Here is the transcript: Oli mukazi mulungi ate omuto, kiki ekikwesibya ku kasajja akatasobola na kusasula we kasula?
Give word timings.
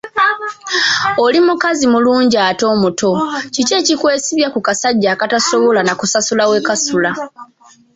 Oli 1.23 1.39
mukazi 1.47 1.85
mulungi 1.93 2.37
ate 2.49 2.63
omuto, 2.73 3.11
kiki 3.53 3.73
ekikwesibya 3.79 4.47
ku 4.53 4.59
kasajja 4.67 5.09
akatasobola 5.11 5.81
na 5.83 5.93
kusasula 5.99 6.43
we 6.51 6.57
kasula? 6.67 7.11